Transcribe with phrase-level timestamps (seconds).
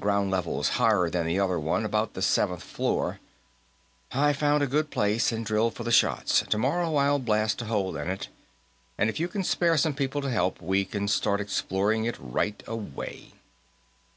[0.00, 3.20] Ground level's higher than the other one, about the seventh floor.
[4.10, 7.96] I found a good place and drilled for the shots; tomorrow I'll blast a hole
[7.96, 8.26] in it,
[8.98, 12.60] and if you can spare some people to help, we can start exploring it right
[12.66, 13.34] away."